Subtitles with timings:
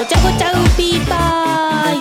[0.00, 1.98] ごちゃごちゃウーピーパイ。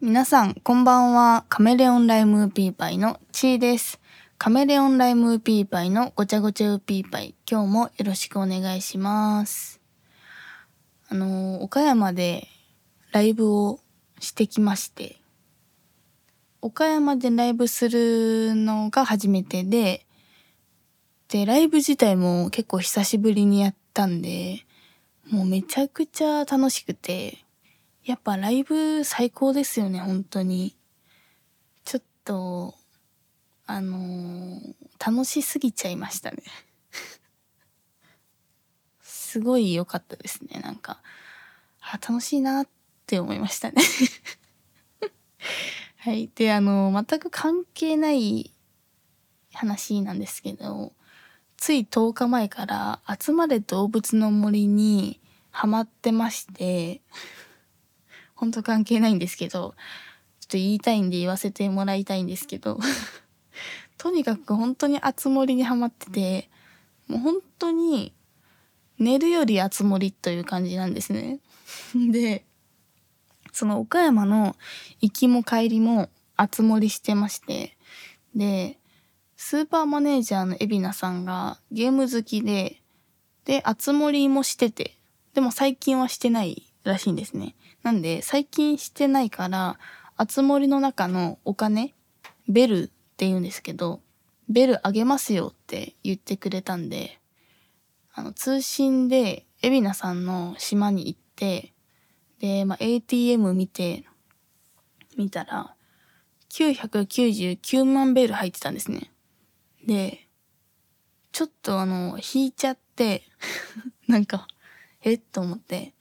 [0.00, 1.44] 皆さんこんばんは。
[1.48, 4.00] カメレオンライムウーピーパイのちーです。
[4.36, 7.36] カメレオンライムウーピーパイのごちゃごちゃウーピーパイ。
[7.48, 9.80] 今日もよろしくお願いします。
[11.08, 12.48] あの岡山で
[13.12, 13.78] ライブを
[14.18, 15.20] してきまして。
[16.62, 20.04] 岡山でライブするのが初めてで
[21.30, 24.66] で、ライブ自体も結構久しぶりにやったんで、
[25.30, 27.38] もうめちゃくちゃ楽しくて、
[28.04, 30.76] やっぱライブ最高ですよね、本当に。
[31.84, 32.74] ちょっと、
[33.64, 36.42] あのー、楽しすぎちゃいましたね。
[39.00, 41.00] すごい良かったですね、なんか。
[41.80, 42.68] あ、楽しいなっ
[43.06, 43.80] て思いましたね
[45.98, 46.28] はい。
[46.34, 48.52] で、あの、全く関係ない
[49.52, 50.92] 話なんですけど、
[51.60, 57.02] つい10日前から集まれ動物の森にハマってまして、
[58.34, 59.76] ほんと関係ないんですけど、ちょっと
[60.52, 62.80] 言いたいんで言わせてもらいたいんですけど、
[63.98, 66.50] とにかく本当に熱森にハマってて、
[67.08, 68.14] もう本当に
[68.98, 71.40] 寝るより熱森という感じなんですね。
[71.94, 72.46] で、
[73.52, 74.56] その岡山の
[75.02, 76.08] 行きも帰りも
[76.38, 77.76] 熱盛してまして、
[78.34, 78.79] で、
[79.42, 82.82] スーパーマネージャーの海老名さんがゲーム好きで、
[83.46, 84.98] で、あつ森もしてて、
[85.32, 87.56] でも最近はしてないらしいんですね。
[87.82, 89.78] なんで、最近してないから、
[90.18, 91.94] あつ森の中のお金、
[92.48, 94.02] ベルって言うんですけど、
[94.50, 97.18] ベルあげますよって言ってくれたんで、
[98.12, 101.72] あの、通信で、海老名さんの島に行って、
[102.40, 104.04] で、まあ、ATM 見て、
[105.16, 105.74] 見たら、
[106.50, 109.10] 999万ベル入ってたんですね。
[109.86, 110.28] で、
[111.32, 113.22] ちょっとあの、引いちゃって
[114.08, 114.46] なんか、
[115.02, 115.18] えっ？
[115.18, 115.94] と思って、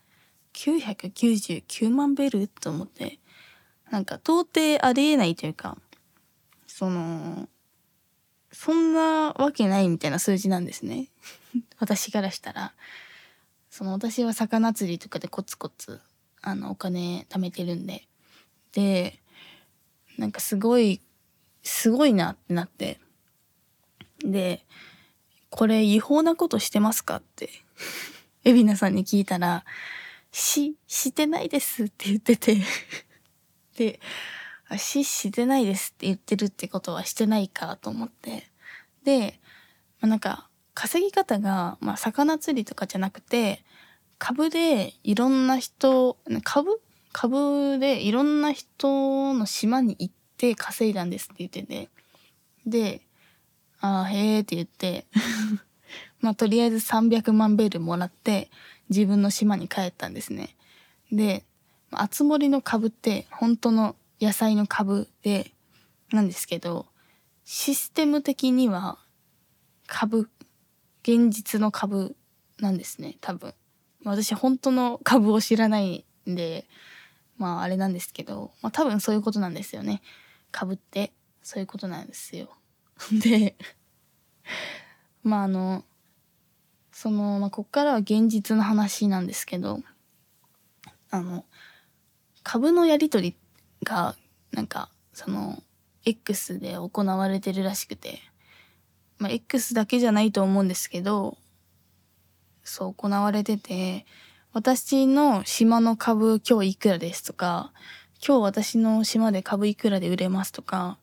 [0.53, 2.47] 999万ベル？
[2.47, 3.19] と思って、
[3.89, 5.77] なんか到底ありえないというか、
[6.67, 7.47] その、
[8.51, 11.09] そんなわけないみたいな数字なんですね。
[11.79, 12.73] 私からしたら。
[13.69, 16.01] その私は魚釣りとかでコツコツ、
[16.41, 18.07] あの、お金貯めてるんで。
[18.71, 19.21] で、
[20.17, 21.01] なんかすごい、
[21.63, 22.99] すごいなってなって。
[24.23, 24.65] で、
[25.49, 27.49] これ違法なことしてますかって、
[28.43, 29.65] エビナさんに聞いたら、
[30.31, 32.57] し、してないですって言ってて
[33.75, 33.99] で、
[34.77, 38.49] し、してないですって言ってるってことはしてないかと思って。
[39.03, 39.39] で、
[39.99, 43.65] まあ、なんか、稼ぎ方が、まあ、魚釣りとかじゃなくて、
[44.17, 46.81] 株でいろんな人、株？
[47.11, 51.89] 株でいろんな人の島に行って稼いだんですって言ってて。
[52.65, 53.01] で、
[53.81, 55.05] ああ、へえって言って
[56.21, 58.49] まあ、とりあえず300万ベルもらって、
[58.89, 60.55] 自分の島に帰ったんですね。
[61.11, 61.45] で、
[61.91, 65.51] あつ森の株って本当の野菜の株で、
[66.11, 66.87] なんですけど、
[67.45, 68.97] システム的には
[69.87, 70.29] 株、
[71.03, 72.15] 現実の株
[72.59, 73.53] なんですね、多分。
[74.03, 76.67] 私本当の株を知らないんで、
[77.37, 80.01] まああれなんですけど、まあ多分そういうことなんですよね。
[80.51, 82.49] 株ってそういうことなんですよ。
[83.11, 83.55] で、
[85.23, 85.85] まああの、
[86.91, 89.79] その、まあ、こっからは現実の話なんですけど、
[91.09, 91.45] あの、
[92.43, 93.37] 株のやり取り
[93.83, 94.17] が、
[94.51, 95.63] なんか、その、
[96.03, 98.19] X で行われてるらしくて、
[99.17, 101.37] まあ、X だけじゃないと思うんですけど、
[102.63, 104.05] そう行われてて、
[104.51, 107.71] 私の島の株今日いくらですとか、
[108.25, 110.97] 今日私の島で株いくらで売れますとか、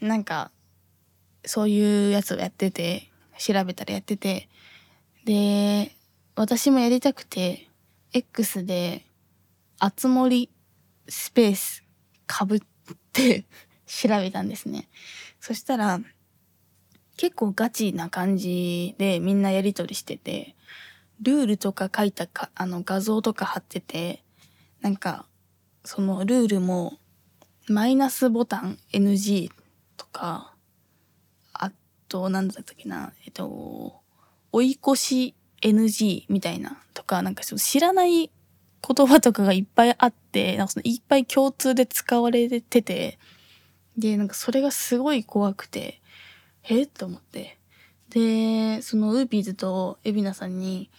[0.00, 0.50] なんか、
[1.48, 4.50] そういうやつをやってて、調べたらやってて、
[5.24, 5.96] で、
[6.36, 7.68] 私もやりたくて、
[8.12, 9.06] X で、
[9.78, 10.50] あつ森
[11.08, 11.84] スペース
[12.26, 12.60] かぶっ
[13.12, 13.46] て
[13.86, 14.90] 調べたんですね。
[15.40, 16.00] そしたら、
[17.16, 20.54] 結構ガチな感じでみんなやりとりしてて、
[21.22, 24.22] ルールとか書いたか、あの画像とか貼ってて、
[24.82, 25.26] なんか、
[25.82, 26.98] そのルールも、
[27.68, 29.50] マイナスボタン NG
[29.96, 30.54] とか、
[32.08, 34.00] と、なんだったっけな、えっと、
[34.52, 38.30] 追い越し NG みたいなとか、なんか知らない
[38.86, 43.18] 言葉とかがいっぱいあって、なんかそのいっぱい共通で使われてて、
[43.96, 46.00] で、なんかそれがすごい怖くて、
[46.64, 47.58] えと思って。
[48.10, 50.90] で、そのウーピーズとエビナさんに、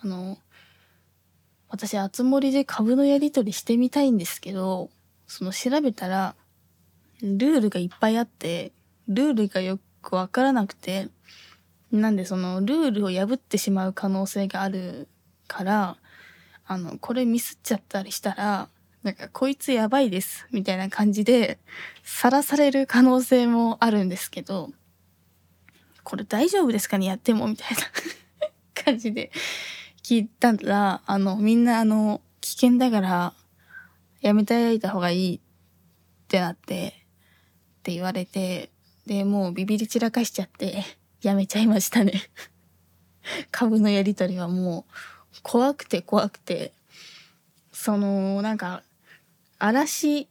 [0.00, 0.38] あの、
[1.68, 4.90] 私、あつ森で株のやり取りしてみたいんですけど、
[5.26, 6.36] その調べたら、
[7.20, 8.72] ルールがいっぱいあって、
[9.08, 11.08] ルールがよくわからなくて、
[11.90, 15.08] なんでそのルールを破ってしまう可能性がある
[15.48, 15.96] から、
[16.66, 18.68] あの、これミスっちゃったりしたら、
[19.02, 21.58] なんかこいつやばいですみたいな感じで
[22.04, 24.70] さらされる可能性もあるんですけど、
[26.02, 27.82] これ大丈夫ですかねやってもみたいな
[28.82, 29.30] 感じで
[30.02, 33.34] 聞いたら、あの、みんなあの、危険だから
[34.20, 35.40] やめていた方がいいっ
[36.28, 36.94] てなって、
[37.80, 38.70] って言われて、
[39.06, 40.82] で、もうビビり散らかしちゃって、
[41.22, 42.22] やめちゃいましたね。
[43.50, 46.72] 株のやりとりはもう、怖くて怖くて、
[47.72, 48.82] その、なんか、
[49.58, 50.28] 嵐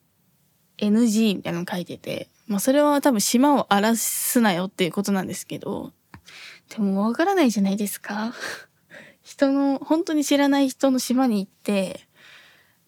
[0.78, 5.92] NG みたいなの書いてて、まあそれは多分島を荒らすなよっていうことなんですけど、
[6.70, 8.34] でもわからないじゃないですか。
[9.22, 12.08] 人の、本当に知らない人の島に行って、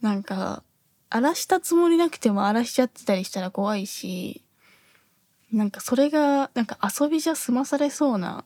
[0.01, 0.63] なんか、
[1.09, 4.43] 荒らしたつもりなくても荒らしちゃってたりしたら怖いし、
[5.51, 8.45] なんかそれが、なんか遊びじゃ済まされそうな、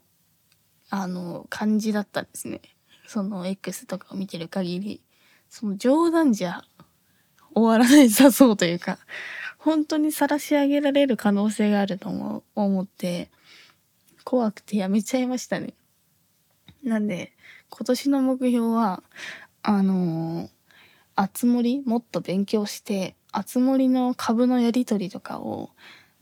[0.90, 2.62] あの、感じだったんですね。
[3.08, 5.02] その X とかを見てる限り。
[5.50, 6.64] その冗談じゃ
[7.56, 9.00] 終わらないさそうというか、
[9.58, 13.32] 本当に晒し上げられる可能性があると思思って、
[14.24, 15.74] 怖くてやめちゃいましたね。
[16.84, 17.34] なんで、
[17.70, 19.04] 今年の目標は、
[19.64, 20.50] あのー、
[21.16, 25.72] あつ森もっと勉強して、あつ森の株のやり取りとかを、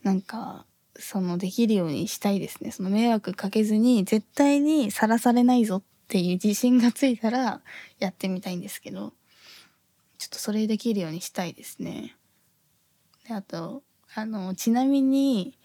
[0.08, 0.66] なんか、
[0.98, 2.72] そのできるようにしたいですね。
[2.72, 7.60] その迷惑かけずに、絶対にさらされないぞっていう自信がついたら、
[8.00, 9.12] やってみたいんですけど、
[10.18, 12.16] ちょっとそれできるようにしたいですね。
[13.28, 13.84] で、あと、
[14.16, 15.58] あの、ちなみに、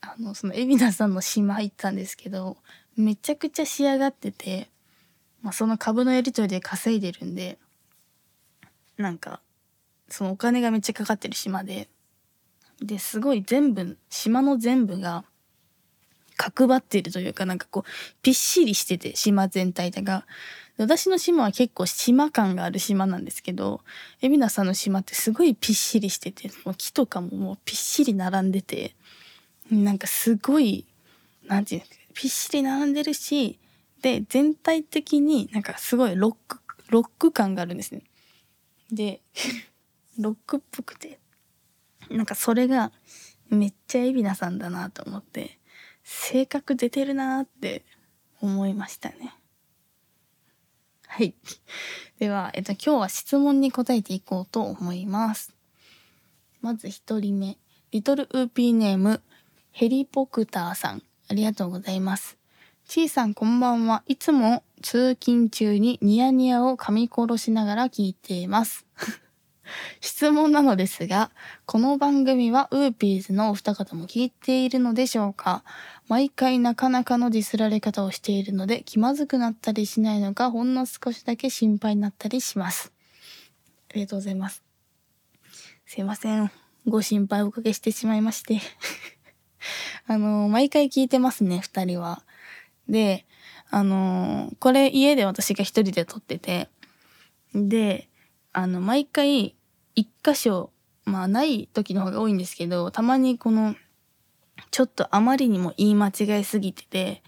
[0.00, 2.56] あの、その、海老名さんの島行ったんですけど、
[2.96, 4.70] めちゃくちゃ仕上がってて、
[5.42, 7.58] まあ、その株のやり取りで稼いでるんで、
[8.98, 9.40] なんか、
[10.08, 11.88] そのお金がめっちゃかかってる島で、
[12.84, 15.24] で、すごい全部、島の全部が、
[16.36, 17.90] 角張ってるというか、なんかこう、
[18.22, 20.26] ぴっしりしてて、島全体だが。
[20.76, 23.80] 私の島は結構島感がある島なんですけど、
[24.20, 28.96] 海老名さんの島ってすごいぴっしりしてて、もう木とかももうぴっしり並んでて、
[29.70, 30.84] なんかすごい、
[31.46, 33.58] なんていうんですか、ぴっしり並んでるし、
[34.02, 36.58] で、全体的になんかすごいロック、
[36.90, 38.02] ロック感があるんですね。
[38.90, 39.22] で、
[40.18, 41.20] ロックっぽくて、
[42.10, 42.92] なんかそれが
[43.50, 45.58] めっちゃ海老名さんだなと思って、
[46.02, 47.84] 性格出てるなって
[48.40, 49.34] 思いましたね。
[51.06, 51.34] はい。
[52.18, 55.54] では、えっと、今日は質問に答えていこうと思います。
[56.60, 57.58] まず一人目。
[57.90, 59.22] リトルウーピーネーム、
[59.70, 61.02] ヘリポクターさん。
[61.28, 62.36] ありがとうございます。
[62.86, 64.02] ちいさんこんばんは。
[64.06, 68.84] いつも通勤中にニヤニヤを噛み殺しながら聞いています。
[70.00, 71.30] 質問なのですが、
[71.66, 75.64] この番組はウーピーズのお二方も聞いているのでしょうか？
[76.08, 82.92] 毎回なかなかのディスられ方をしているので気まずくなったりしないのかほんの少しだけ心配になったりします。
[83.90, 84.62] ありがとうございます。
[85.86, 86.50] すいません。
[86.86, 88.60] ご心配おかけしてしまいまして。
[90.06, 92.24] あの、毎回聞いてますね、二人は。
[92.88, 93.24] で、
[93.70, 96.68] あの、これ家で私が一人で撮ってて、
[97.54, 98.08] で、
[98.54, 99.56] あの、毎回
[99.94, 100.70] 一箇所、
[101.04, 103.74] まあない時の方が多いんですけど、たまにこの、
[104.70, 107.22] ちょっとあまりにも言い間違いすぎてて、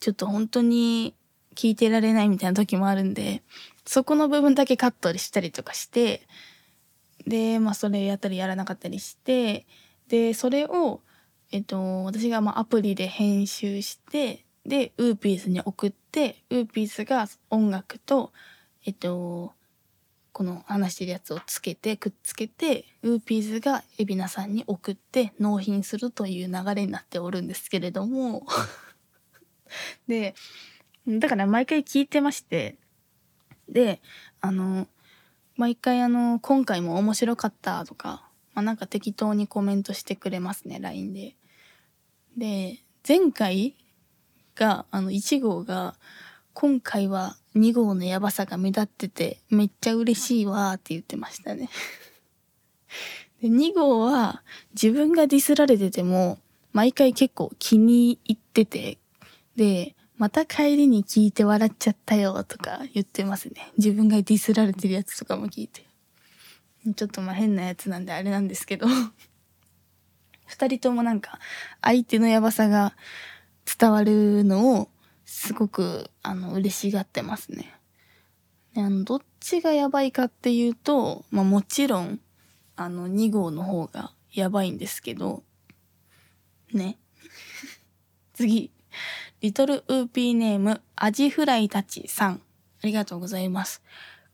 [0.00, 1.14] ちょっと本当に
[1.54, 3.42] 聞いてられないみたいな時もあるんで、
[3.86, 6.26] そこの部分だけカットしたりとかして、
[7.26, 9.66] で、まあそれやったりやらなかったりして、
[10.08, 11.00] で、それを、
[11.52, 18.32] えっと、私がまあアプリで編集して、で、ウーピーズに送って、ウーピーズが音楽と、
[18.84, 19.52] えっと、
[20.32, 28.46] この話してるやつをつけて、くっつけて、ウーピーズが海老名さんに送って納品するという流れになっておるんですけれども、
[30.08, 30.34] で、
[31.06, 32.76] だから毎回聞いてまして、
[33.68, 34.00] で、
[34.40, 34.88] あの、
[35.56, 41.36] 毎回あの、今回も面白かったとか、まあなんか適当にコメントしてくれますね、LINE で。
[42.36, 43.76] で、前回
[44.54, 45.96] が、あの、1号が、
[46.54, 51.68] 今回は2号のやばさが目立ってて、めっちゃ嬉しいわーって言ってましたね。
[53.42, 54.42] で、2号は
[54.74, 56.38] 自分がディスられてても、
[56.72, 58.98] 毎回結構気に入ってて、
[59.56, 63.72] で、また帰りに聞いて笑っちゃったよとか言ってますね。
[63.76, 65.84] 自分がディスられてるやつとかも聞いて。
[66.96, 68.86] ちょっとまあ変なやつなんであれなんですけど。
[70.46, 71.38] 二人ともなんか
[71.80, 72.94] 相手のやばさが
[73.64, 74.88] 伝わるのを
[75.32, 77.74] すごくあの嬉しがってますね。
[78.74, 82.20] であのどっちがやばいかっていうと、まあもちろん
[82.76, 85.42] あの2号の方がやばいんですけど、
[86.74, 86.98] ね。
[88.34, 88.70] 次、
[89.40, 92.42] リトルウーピーネーム、アジフライたちさん。
[92.82, 93.82] ありがとうございます。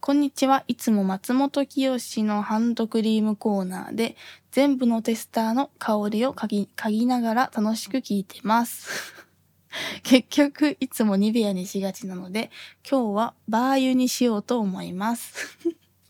[0.00, 0.64] こんにちは。
[0.66, 4.16] いつも松本清のハンドクリームコーナーで
[4.50, 9.27] 全部のテスターの香りを嗅ぎ嗅ぎながら楽しく聞いてます。
[10.02, 12.50] 結局、いつもニベアにしがちなので、
[12.88, 15.58] 今日はバー油にしようと思います。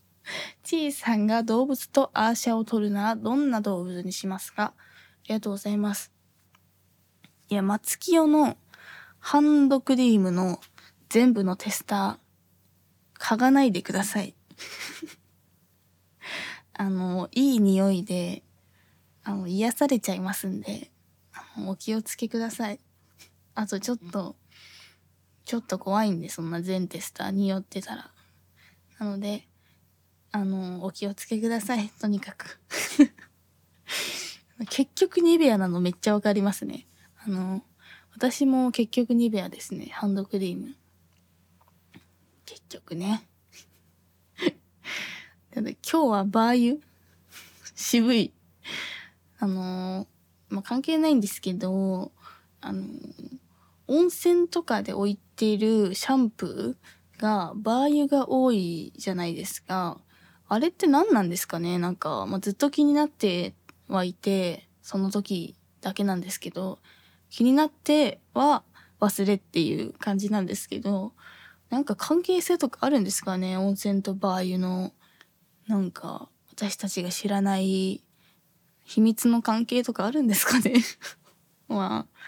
[0.63, 4.63] ちーさんが動物とアーシャを取るならどんな動物にしますか？
[4.63, 4.73] あ
[5.27, 6.11] りがとうございます。
[7.49, 8.57] いや、松清の
[9.19, 10.61] ハンドクリームの
[11.09, 14.35] 全部のテスター、嗅がないでください。
[16.73, 18.43] あの、いい匂いで、
[19.23, 20.91] あの、癒されちゃいますんで、
[21.67, 22.79] お気をつけください。
[23.59, 24.37] あとちょっと、
[25.43, 28.09] ちょっと怖いんで、そんな全テスターによってたら。
[28.99, 29.49] なので、
[30.31, 31.89] あの、お気をつけください。
[31.99, 32.57] とにかく。
[34.69, 36.87] 結局ニベアなのめっちゃわかりますね。
[37.17, 37.61] あの、
[38.13, 39.87] 私も結局ニベアですね。
[39.87, 40.77] ハンドクリーム。
[42.45, 43.27] 結局ね。
[45.51, 46.87] ただ今日はバー油
[47.75, 48.31] 渋い。
[49.37, 50.07] あのー、
[50.47, 52.13] まあ、関係ないんですけど、
[52.61, 53.39] あのー、
[53.89, 59.99] 温泉とかで置いてるシャンプーがバー油が多いじゃないですか。
[60.47, 61.77] あれって何なんですかね？
[61.79, 63.55] なんか、まあ、ずっと気になって
[63.87, 66.79] はいて、その時だけなんですけど、
[67.29, 68.63] 気になっては
[68.99, 71.13] 忘れっていう感じなんですけど、
[71.69, 73.57] なんか関係性とかあるんですかね？
[73.57, 74.93] 温泉とバー油の。
[75.67, 78.03] なんか、私たちが知らない
[78.85, 80.73] 秘密の関係とかあるんですかね？
[81.69, 82.19] まあ、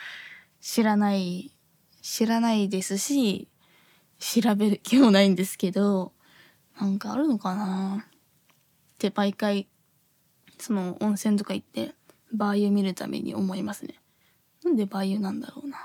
[0.61, 1.51] 知らない、
[2.01, 3.47] 知らないですし、
[4.19, 6.13] 調べる気もないんですけど、
[6.79, 8.05] なんかあるのかな？
[8.05, 9.67] って毎回、
[10.59, 11.95] その温泉とか行って、
[12.31, 13.95] バー油見るために思いますね。
[14.63, 15.77] なんでバー油なんだろうな？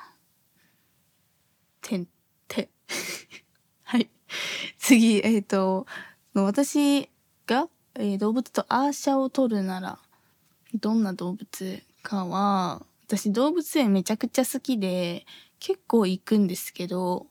[1.80, 2.06] てん、
[2.46, 2.68] て。
[3.84, 4.10] はい。
[4.78, 5.86] 次、えっ、ー、と、
[6.34, 7.08] 私
[7.46, 9.98] が、えー、動物とアーシャを取るなら、
[10.74, 15.26] どんな動物かは、私動物園めちゃくちゃ好きで、
[15.60, 17.28] 結構行くんですけど、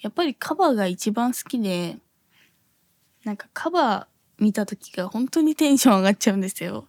[0.00, 1.98] やっぱりカバーが一番好きで、
[3.24, 6.86] なんかカバー見た時が本当にテンション上がっちゃうんですよ。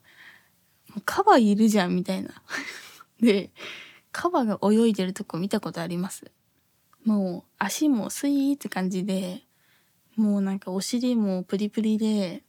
[1.03, 2.29] カバーいるじゃんみたいな。
[3.19, 3.51] で、
[4.11, 6.31] カバーが泳いでるとこ見たことあります？
[7.03, 9.43] もう足もスイーって感じで、
[10.15, 12.43] もうなんかお尻もプリプリで、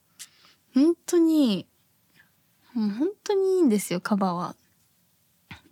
[0.74, 1.66] 本当に、
[2.74, 4.56] 本当にいいんですよ、カバーは。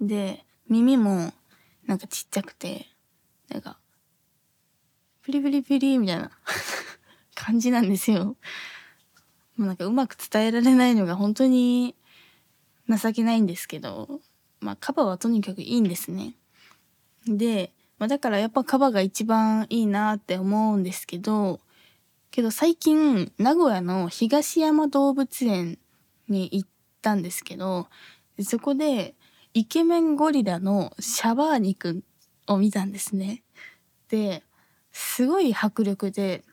[0.01, 1.33] で、耳も
[1.87, 2.87] なんかちっちゃくて、
[3.49, 3.79] なんか、
[5.23, 6.31] プリプリプリみたいな
[7.35, 8.37] 感じなんですよ。
[9.57, 11.95] もうなんかうまく伝えられないのが本当に
[12.89, 14.21] 情けないんですけど、
[14.61, 16.35] まあカバーはとにかくいいんですね。
[17.27, 21.61] で、まあ、だからやっぱカバーが一番いいなって思うんですけど、
[22.31, 25.79] けど最近名古屋の東山動物園
[26.29, 26.69] に行っ
[27.03, 27.89] たんですけど、
[28.43, 29.15] そこで
[29.53, 32.03] イケメンゴリラのシャバーニくん
[32.47, 33.43] を見たんですね。
[34.09, 34.43] で、
[34.93, 36.45] すごい迫力で、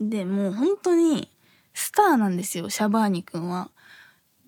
[0.00, 1.30] で、もう本当に
[1.74, 3.70] スターなんですよ、シャバーニくんは。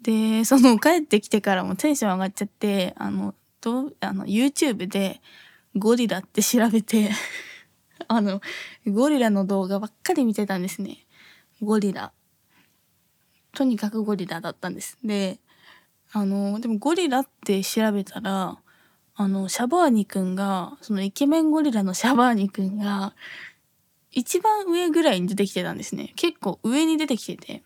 [0.03, 5.21] で、その帰ってきてからもテンション上がっちゃって、あの、どあの YouTube で
[5.75, 7.11] ゴリラって調べて
[8.09, 8.43] あの、
[8.87, 11.07] ゴリラの動画ばっかり見てたんですね。
[11.63, 12.13] ゴリラ。
[13.53, 14.99] とにかくゴリラだったんです。
[15.03, 15.39] で、
[16.17, 18.57] あの、でもゴリラって調べたら、
[19.17, 23.17] あの、シャバーニくんが、そのイケメンゴリラのシャバーニくんが、
[24.13, 26.13] 一番上ぐらいに出てきてたんですね。
[26.15, 27.65] 結構上に出てきてて。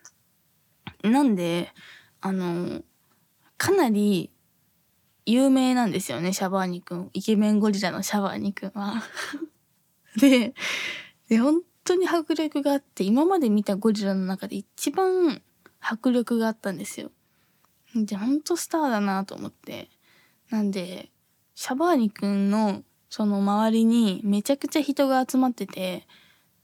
[1.02, 1.74] なんで、
[2.22, 2.80] あの、
[3.58, 4.30] かなり
[5.26, 7.10] 有名なんですよね、シャバーニくん。
[7.12, 9.02] イケメンゴリラのシャバーニくんは。
[10.16, 10.54] で、
[11.28, 15.42] で、本当に迫力があって、今まで見たゴリラの中で一番
[15.80, 17.10] 迫力があったんですよ。
[18.06, 19.88] で、ほんとスターだなと思って。
[20.50, 21.10] なんで、
[21.54, 26.06] シャバーニくんのその周りにめちゃくちゃ人が集まってて、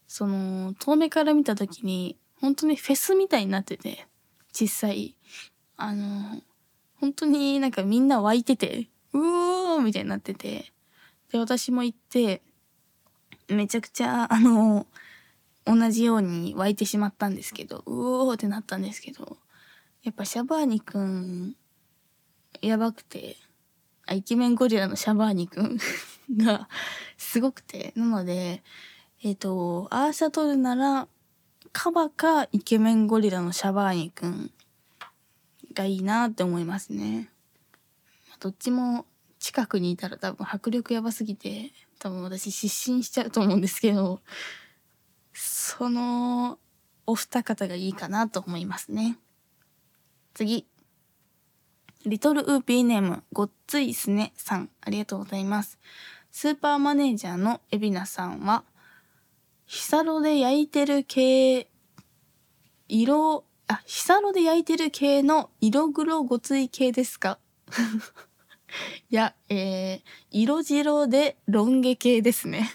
[0.07, 4.07] その遠目から見た時に本当にフェスみたいになってて、
[4.53, 5.17] 実際、
[5.77, 6.43] あの、
[7.01, 9.19] 本当になんかみんな湧いてて、う
[9.77, 10.73] おーみたいになってて、
[11.33, 12.43] で、私も行って、
[13.49, 14.87] めちゃくちゃ、 あの、
[15.65, 19.39] 同じように湧いてしまったんですけど、うおーってなったんですけど、
[20.05, 21.57] やっぱシャバーニくん、
[22.61, 23.37] やばくて、
[24.07, 25.79] あ、イケメンゴリラのシャバーニくん
[26.37, 26.69] が
[27.17, 28.63] すごくて、なので、
[29.23, 31.09] えっ、ー、と、アーシャ取るなら、
[31.73, 34.51] カバかイケメンゴリラのシャバーニくん
[35.73, 37.31] がいいなって思いますね。
[38.41, 39.07] どっちも
[39.39, 44.21] 近くにいたら多分迫力やばすぎて多分私失神しちゃうと思うんですけど
[45.33, 46.59] その
[47.07, 49.19] お二方がいいかなと思いますね。
[50.35, 50.67] 次
[52.07, 55.79] リトルウーピーネームごっついすねさんありがとうございます
[56.31, 58.65] スーパーマネージャーの海老名さんは
[59.67, 61.69] ヒサロで焼いてる系
[62.89, 67.39] 色あヒサロで焼いてる系の色黒ごつい系ですか？
[69.09, 72.71] いや、えー、色白でロン毛系ですね。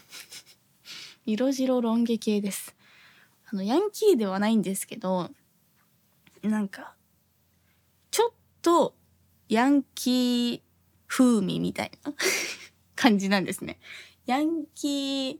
[1.27, 2.75] 色白ロン毛系です。
[3.51, 5.29] あの、ヤンキーではないんですけど、
[6.41, 6.95] なんか、
[8.61, 8.95] と、
[9.47, 10.61] ヤンキー
[11.07, 12.13] 風味みたいな
[12.95, 13.79] 感じなんですね。
[14.25, 15.37] ヤンキー、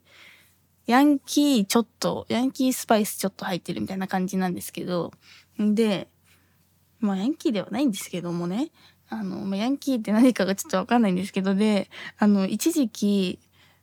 [0.88, 5.12] ヤンキーちょっと、ヤンキースパイスちょっと入ってるみたいな感じなんですけど、
[5.60, 6.08] で、
[7.00, 8.72] まあヤンキーではないんですけどもね、
[9.10, 13.40] あの、まあ、ヤンキーって何かがちょっとわかんないんですけど、で、あの、一時期、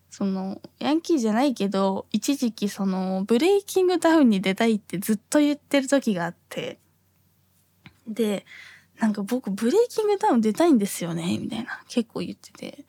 [0.09, 6.79] その、ヤンキーじゃないけど、一時期その、ブレイキングダウンに出たいってずっと言ってる時があって、
[8.07, 8.47] で、
[8.99, 12.85] なんか僕、ブレイキングダウン出たいんですよね、みたいな、結構言ってて、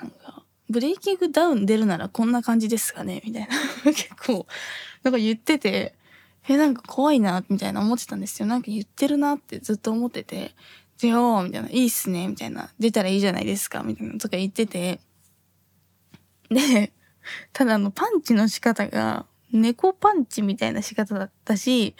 [0.00, 3.48] なんか、ブレイキングダウン出るならこんな感じですかね、みたいな、
[3.92, 4.46] 結構、
[5.02, 5.94] なんか言ってて、
[6.48, 8.46] え、なんか怖いな、みたいな思ってたんですよ。
[8.46, 10.54] なんか言ってるなってずっと思ってて、
[10.98, 15.00] 出ようみたいな、いいっすねみたいな、出たらいいじゃないですかみたいなとか言ってて、
[16.50, 16.92] で、
[17.52, 21.94] ただあの、パンチの仕方が、猫パンチみたいな仕方だったし、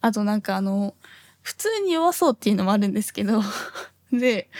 [0.00, 0.94] あとなんかあの、
[1.46, 3.40] 普通に弱そうっていうのもあるんですけど、
[4.10, 4.50] で、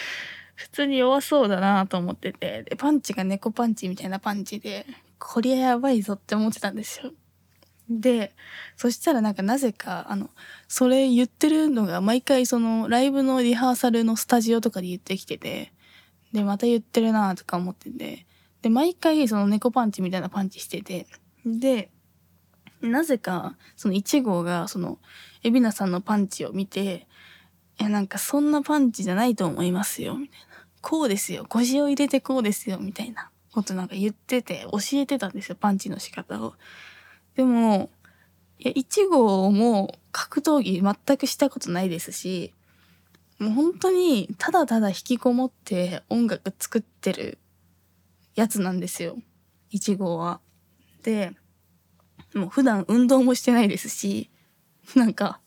[0.54, 4.86] 普通に弱そうだなと思ってて、で、パンチが猫パンチみたいなパンチで、
[5.18, 7.12] こりゃやばいぞって思ってたんですよ。
[7.90, 8.36] で、
[8.76, 10.30] そしたらなんかなぜか、あの、
[10.68, 15.72] それ言ってるのが毎回そのライブのリハーサルのスタジオとかで言ってきてて、
[16.32, 18.26] で、また言ってるなとか思ってて、
[18.62, 21.08] で、毎回その猫パンチみたいなパンチしてて、
[21.44, 21.90] で、
[22.80, 24.98] なぜか、その1号がその、
[25.46, 27.06] 海老名さんのパンチを見て、
[27.78, 30.46] いや、なんかそんなパンチじゃないと思いますよ、みたいな。
[30.80, 36.54] こうですよ、腰を入れてこうですよ、みたいなことなんか言ってて、教えてたんですよ、パンチの仕方を。
[37.36, 37.90] でも、
[38.58, 42.52] いや、1号も格闘技全くしたことないですし、
[43.38, 47.38] もう本当にただただ引きこもって音楽作ってる
[48.34, 49.18] やつなんですよ。
[49.72, 50.40] 1号は。
[51.02, 51.32] で、
[52.34, 54.30] もう普段運動もしてないですし、
[54.94, 55.40] なんか、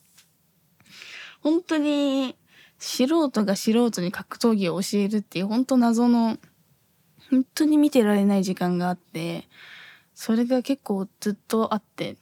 [1.41, 2.35] 本当に
[2.77, 6.37] 素人が素人に格闘技を教えるっていう本当謎の、
[7.29, 9.47] 本当に見てられない時間があって、
[10.13, 12.17] それが結構ずっとあって、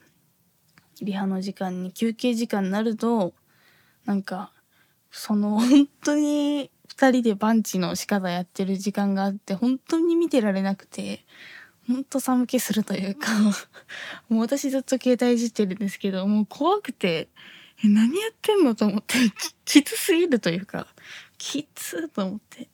[1.00, 3.34] リハの時間に休憩時間になると、
[4.04, 4.52] なんか、
[5.10, 11.24] その本当に二人でパンチの仕方やってる時間があって、本当に見てられなくて、
[11.88, 13.32] ほんと寒気するというか
[14.28, 17.28] もう私ずっと携帯いじってるんですけど、もう怖くて、
[17.82, 19.14] え、何やってんのと思って
[19.64, 20.86] き、つすぎるというか、
[21.38, 22.68] きつと思って。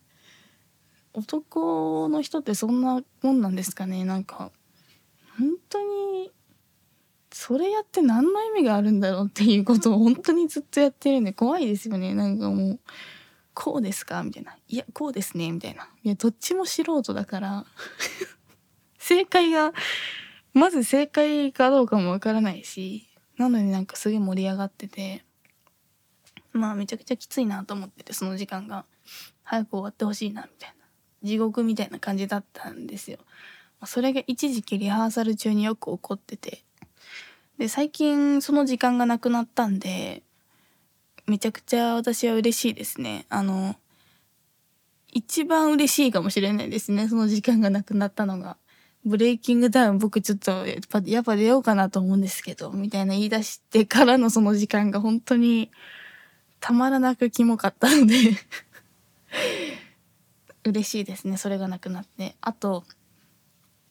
[1.12, 4.50] 男の人ってそんなもんなんですかねなんか、
[5.38, 6.32] 本当に
[7.32, 12.14] それやって何の意味があるんだろうっていうことを本当にずっとやってるんで怖いですよね。
[12.14, 12.80] なんかもう
[13.54, 14.22] こうですか？
[14.24, 14.56] みたいな。
[14.68, 15.50] いやこうですね。
[15.52, 15.88] みたいな。
[16.02, 17.66] いやどっちも素人だから。
[19.04, 19.72] 正解が
[20.52, 25.24] まず正解かどうかもわからないしなのになんかすげえ盛り上がってて
[26.52, 28.84] まあめちゃくちゃきついなと思っててその時間が。
[29.44, 30.86] 早く終わってほしいなみたいな。
[31.22, 33.18] 地獄みたいな感じだったんですよ。
[33.86, 36.64] それが一時期リハーサル中によく起こってて。
[37.58, 40.24] で最近その時間がなくなったんで
[41.26, 43.26] めちゃくちゃ私は嬉しいですね。
[43.28, 43.76] あの
[45.12, 48.56] 一番嬉しいかもしれないですねその時間がなくなったのが。
[49.04, 55.70] ブレイキングダウン僕ちょっとやっぱやっぱ出ようかなと思うんですけどみたいな言い出してからのその時間が本当に
[56.60, 58.14] たまらなくキモかったので
[60.64, 62.84] 嬉しいですねそれがなくなってあと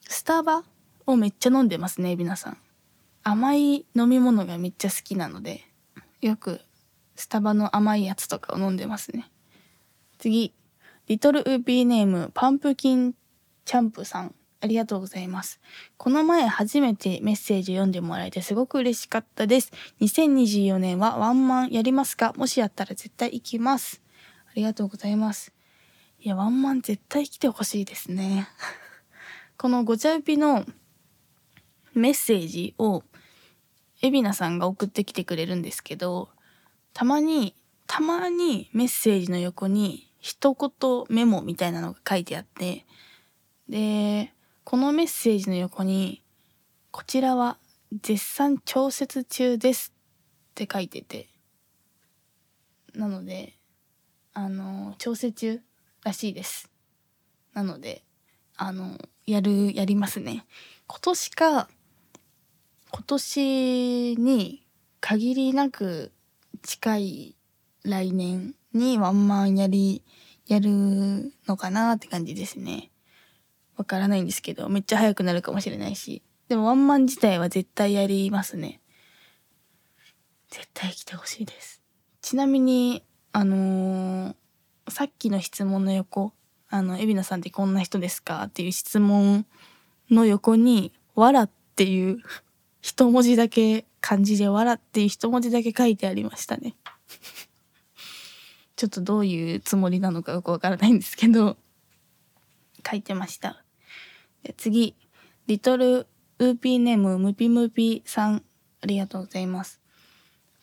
[0.08, 0.64] スタバ
[1.06, 2.58] をめっちゃ飲んでますね、皆さん。
[3.24, 5.62] 甘い飲み物がめっちゃ好きなので、
[6.22, 6.62] よく
[7.16, 9.30] スタバの甘いやつとかを飲んでますね。
[10.18, 10.54] 次、
[11.08, 13.14] リトルウーピーネームパンプキン
[13.66, 14.36] チャンプさん。
[14.64, 15.60] ありがとうございます。
[15.98, 19.74] この前初めてメッセージ読んでもらえてすごく嬉しかったです。
[20.00, 22.32] 2024年はワンマンやりますか？
[22.38, 24.02] もしやったら絶対行きます。
[24.48, 25.52] ありがとうございます。
[26.22, 28.48] いや、ワンマン絶対来てほしいですね。
[29.58, 30.66] このごちゃうぴの
[31.94, 33.04] メッセージを
[34.02, 36.30] 海老名さんが送ってきてくれるんですけど
[36.94, 37.54] たまに
[37.88, 42.86] たまにメッセージの横に一言メモみたいなのが書いてあって
[43.70, 46.24] でこのメッセージの横に
[46.92, 47.58] 「こちらは
[47.92, 49.94] 絶賛調節中です」
[50.52, 51.30] って書いてて。
[52.96, 53.58] なので
[54.34, 55.62] あの調整中
[56.04, 56.70] らしいです。
[57.54, 58.04] なので
[58.56, 60.46] あのやるやりますね。
[60.88, 61.70] 今年か
[62.92, 64.66] 今年に
[65.00, 66.12] 限りなく
[66.62, 67.36] 近い
[67.84, 70.04] 来年にワンマンやり
[70.48, 72.92] やるのかなって感じですね。
[73.78, 78.82] わからないんですけどめっちゃ早くなるかもしれないしでもワンマン自体は絶対やりますね
[80.50, 81.82] 絶対来てほしいです
[82.22, 84.36] ちなみにあのー、
[84.90, 86.34] さっきの質問の横
[86.76, 89.46] あの、海老名さんってこんな人ですかっていう質問
[90.10, 92.18] の横に、わらっていう
[92.82, 96.76] 一文字だけ漢字でわらっていう一文字だけ書いてありましたね。
[98.76, 101.58] ちょっとどういうつもりなのかよくわからないんですけど、
[102.90, 103.63] 書いてました。
[104.58, 104.96] 次、
[105.48, 106.08] リトル
[106.40, 108.44] ウーピーネームムピムピさん、
[108.82, 109.80] ありがとうございます。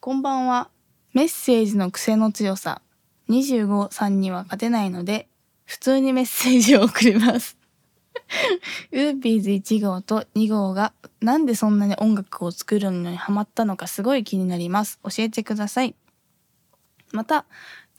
[0.01, 0.69] こんばんは。
[1.15, 2.83] メッセージの癖の強さ。
[3.31, 5.29] 25さんには勝てないので、
[5.65, 7.57] 普通にメッセージを送ります。
[8.93, 14.99] ウーピーズ1号と2号がなんでそんなに音楽を作るのにハマったのかすごい気になります。
[15.05, 15.95] 教えてください。
[17.13, 17.47] また、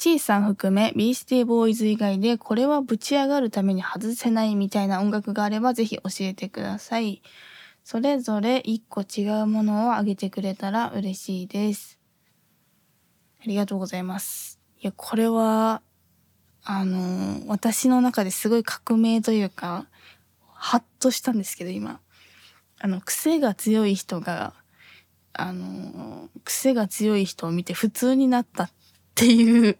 [0.01, 7.21] チーさん含めビースティーボーイズ以外でこれはぶち上がるために外せないみたいな音楽があればぜひ教えてください。
[7.83, 11.99] それぞれ一個違うものをあげてくれたら嬉しいです。
[13.41, 14.59] ありがとうございます。
[14.79, 15.83] いや、これは
[16.63, 19.85] あの、私の中ですごい革命というか、
[20.51, 21.99] ハッとしたんですけど、今。
[22.79, 24.55] あの、癖が強い人が、
[25.33, 28.71] あの、癖が強い人を見て普通になったっ
[29.11, 29.77] っていう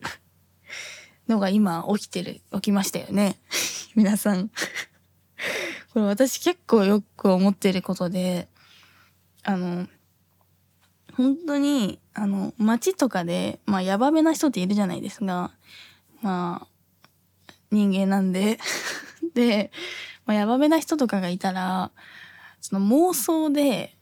[1.28, 3.38] のが今起きてる、起きましたよね。
[3.96, 4.50] 皆さん
[5.94, 8.48] これ私結構よく思ってることで、
[9.44, 9.88] あの、
[11.18, 15.52] 本当に、あの、街とかで、まあ、ヤバめな人っているじゃないですか。
[16.22, 16.68] まあ、
[17.72, 18.60] 人間なんで
[19.34, 19.72] で、
[20.26, 21.92] まあ、ヤバめな人とかがいたら、
[22.62, 23.98] その妄想で、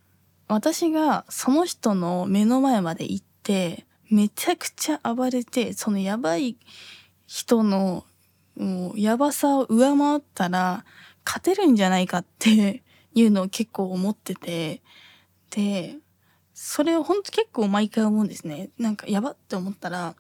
[0.48, 6.58] 私がその人の目の前まで行って、めちゃくちゃ暴れて、そのやばい
[7.28, 8.06] 人の、
[8.56, 10.84] もう、やばさを上回ったら、
[11.26, 12.82] 勝てるんじゃないかって
[13.13, 14.82] いうのを結構思ってて、
[15.52, 15.98] で、
[16.54, 18.69] それをほんと結構毎回思うんですね。
[18.78, 20.15] なんか、やばって思ったら、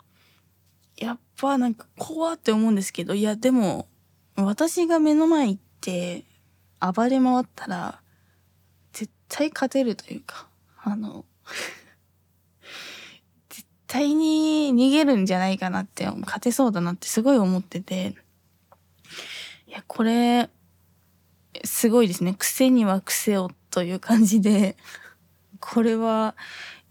[0.97, 3.87] やっぱなんか怖って思うんですけど、いやでも、
[4.35, 6.25] 私が目の前行って
[6.79, 8.01] 暴れ回ったら、
[8.93, 10.47] 絶対勝てるというか、
[10.83, 11.25] あの
[13.89, 18.15] 対に逃げるんじゃないかなって、勝てそうだなってすごい思ってて、
[19.67, 20.49] いや、これ、
[21.65, 22.35] すごいですね。
[22.37, 24.77] 癖には癖をという感じで、
[25.59, 26.35] これは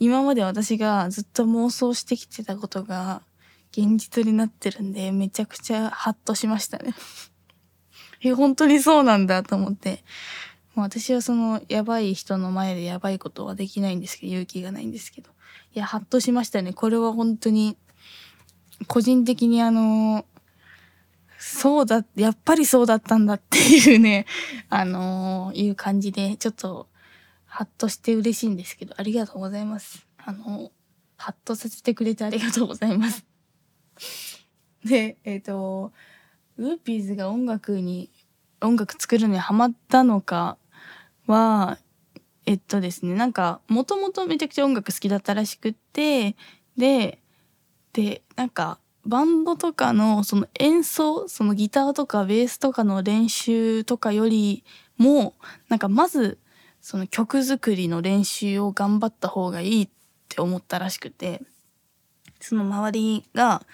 [0.00, 3.22] 今まで私がずっと妄想してきてたことが
[3.70, 6.94] 現実になってるんで、めちゃくちゃハッとしましたね
[8.22, 10.02] え、本当にそうなんだと思って。
[10.74, 15.30] もう私はその、やばい人の前でやばいことはできないんですけど、勇気がないんですけど。
[15.74, 16.72] いや、ハッとしましたね。
[16.72, 17.76] これは本当に、
[18.87, 20.24] 個人的にあの、
[21.38, 24.26] そうだ、やっぱりそうだったんだっていうね、
[24.68, 26.88] あのいう感じで、ちょっと、
[27.46, 30.07] ハッとして嬉しいんですけど、ありがとうございます。
[30.18, 30.70] あの、
[31.16, 33.24] ハッとさせてくれてありがとうございます。
[34.85, 35.92] で、えっ、ー、と、
[36.57, 38.11] ウーピーズが音楽に、
[38.61, 40.59] 音楽作るのにハマったのか
[41.26, 41.78] は、
[42.48, 46.34] えっとですね、なんか、もともとめちゃくちゃ音楽好きだったらしくって、
[46.78, 47.18] で、
[47.92, 54.64] で、なんか、バンドとかのその演奏、そのギターとかベースとかの練習とかより
[54.96, 55.34] も、
[55.68, 56.38] なんかまず、
[56.80, 59.88] その曲作りの練習を頑張った方がいいっ
[60.30, 61.42] て思ったらしくて、
[62.40, 63.66] その周りが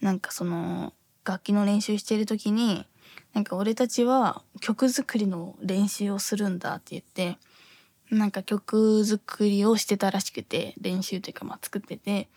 [0.00, 0.92] なんかその
[1.24, 2.86] 楽器の練習してる時に
[3.34, 7.38] なんか俺たちは曲作りの練習をするんだって言って
[8.10, 12.28] なんか曲作りをしてたらしくて練習というかまあ作ってて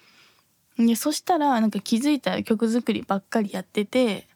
[0.77, 4.27] でそしたらなんか気づいたら曲作りばっかりやってて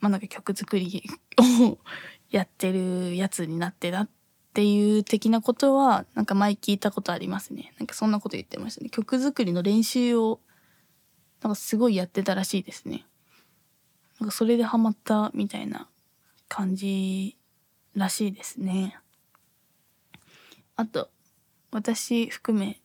[0.00, 1.02] まあなんか曲作り
[1.40, 1.78] を
[2.30, 4.08] やってるやつになってたっ
[4.54, 10.40] ていう的なことはなんか前聞いたことありますねなんかそんなこと言ってましたね曲作りの練習を
[11.42, 13.06] なんかすごいやってたらしいですね。
[14.18, 15.88] なんかそれでハマったみたいな
[16.48, 17.36] 感じ
[17.94, 18.98] らしいですね。
[20.78, 21.10] あと、
[21.72, 22.80] 私含め、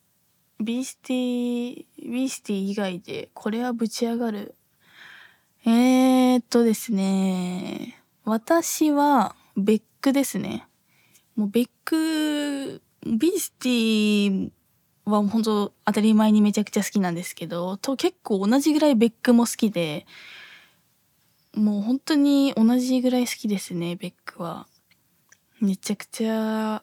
[0.59, 4.55] ビースティ、ビースティ以外でこれはぶち上がる、
[5.63, 8.03] えー、っとですね。
[8.25, 10.65] 私は、ベックですね。
[11.35, 14.49] もうベック、ビースティ
[15.05, 20.07] は本当当たり前にめちゃくちゃ好きなんですけど、と結構同じぐらいベックも好きで、
[21.53, 24.65] もう本当に同じぐらい好きですね、ベックは。
[25.61, 26.81] めちゃくちゃ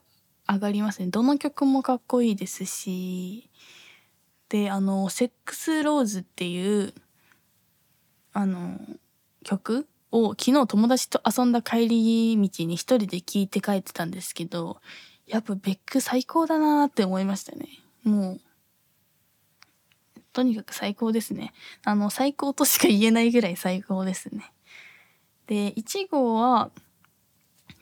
[0.52, 1.08] 上がりますね。
[1.08, 3.50] どの曲もかっこいいですし、
[4.48, 6.92] で、あの、セックスローズっていう、
[8.32, 8.78] あの、
[9.44, 14.80] 曲を昨日友達と遊んだ帰り道に一人で聞いて帰ってたんですけど、
[15.26, 17.68] やっぱベック最高だなって思いましたね。
[18.02, 18.40] もう、
[20.32, 21.52] とにかく最高ですね。
[21.84, 24.52] あの、最高としか言えないぐらい最高ですね。
[25.46, 26.70] で、1号は、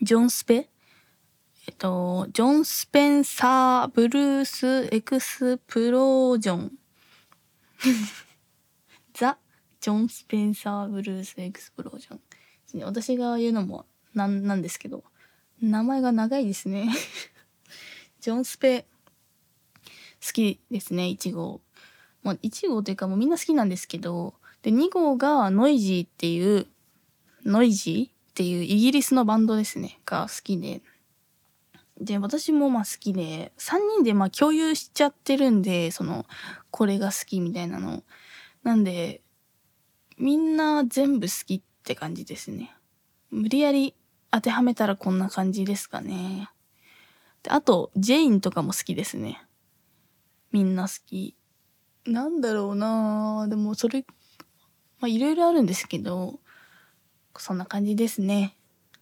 [0.03, 0.69] ジョン・スペ
[1.69, 6.73] えっと、ジョン・スペンサー・ブルース・エクスプロージョン。
[9.13, 9.37] ザ・
[9.79, 12.85] ジョン・スペンサー・ブルース・エクスプロージョン。
[12.87, 15.05] 私が言うのもなんなんですけど、
[15.61, 16.89] 名前が長いですね。
[18.23, 18.87] ジョン・スペ、
[20.25, 21.61] 好きですね、1号。
[22.23, 26.67] もう1号というかもうみんな好きなんですけど、で、2号がノイジーっていう、
[27.45, 30.81] ノイジーっていうイギリスのバンドですね、が好きで、
[32.01, 36.27] で、私もまあ好きで、3人でまあ共有しちゃってるんで、その、
[36.71, 38.05] これが好きみたいなの。
[38.63, 39.23] なんで、
[40.17, 42.75] みんな全部好きって感じですね。
[43.31, 43.95] 無理やり
[44.31, 46.51] 当てはめたらこんな感じですかね。
[47.43, 49.45] で、あと、ジェインとかも好きですね。
[50.53, 51.37] みんな好き。
[52.07, 54.07] なんだろうなでもそれ、
[55.01, 56.41] まあいろいろあるんですけど、
[57.37, 58.58] そんな感じですね。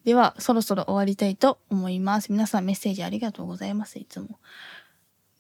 [0.06, 2.30] では、そろそろ終わりたいと思います。
[2.30, 4.38] 皆さんメッセージありがとうございます、いつも。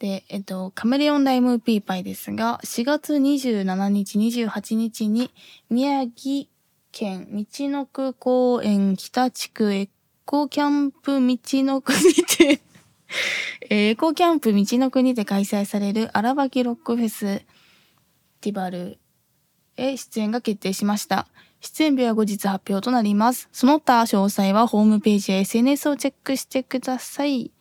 [0.00, 5.30] で、えっと、カメレオンライムピーパイですが、4月27日、28日に、
[5.70, 6.48] 宮城
[6.90, 9.88] 県道の区公園北地区エ
[10.24, 12.60] コキャンプ道の区にて
[13.70, 17.44] エコキャンプ道の区にて開催される荒ばきロックフェス
[18.40, 18.98] ティバル
[19.76, 21.28] へ出演が決定しました。
[21.60, 23.48] 出演日は後日発表となります。
[23.52, 27.52] その他詳細はホームページや SNS をチェックしてください。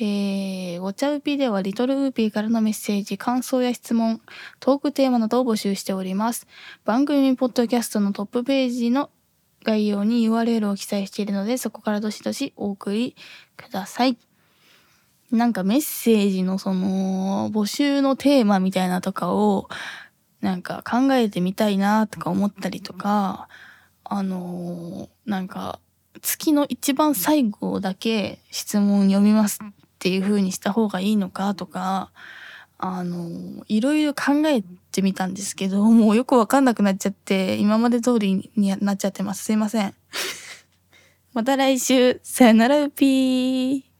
[0.00, 4.20] えー、お茶ウピではリトルウーピーからのメッセージ、感想や質問、
[4.58, 6.48] トークテーマなどを募集しております。
[6.84, 9.10] 番組ポッドキャストのトップページの
[9.62, 13.14] 概要に URL を記載しているので、そこからどしどしお送り
[13.56, 14.18] ください。
[15.30, 19.68] なんかメッセージのその募集のテーマみたいなとかを
[20.44, 23.48] なんか考えてみたいなとか思ったりとか、
[24.04, 25.80] あのー、なんか
[26.20, 32.10] 月の一番最後だけ質問読みますっていう風にした方がいいのかとか、
[32.76, 39.44] あのー、いろいろ考えてみたんですけど、もうよくわかんなくなっちゃって、今まで通りになっちゃってます。
[39.44, 39.94] すいません。
[41.32, 43.93] また来週、さよならうぴー。